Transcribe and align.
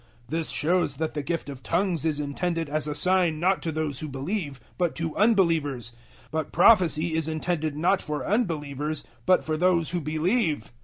014:022 0.29 0.29
This 0.31 0.49
shows 0.49 0.95
that 0.97 1.13
the 1.13 1.21
gift 1.21 1.47
of 1.47 1.61
tongues 1.61 2.05
is 2.05 2.19
intended 2.19 2.69
as 2.69 2.87
a 2.87 2.95
sign 2.95 3.39
not 3.39 3.61
to 3.61 3.71
those 3.71 3.99
who 3.99 4.07
believe 4.07 4.59
but 4.79 4.95
to 4.95 5.15
unbelievers, 5.15 5.91
but 6.31 6.51
prophecy 6.51 7.13
is 7.13 7.27
intended 7.27 7.77
not 7.77 8.01
for 8.01 8.25
unbelievers 8.25 9.03
but 9.27 9.45
for 9.45 9.57
those 9.57 9.91
who 9.91 10.01
believe. 10.01 10.71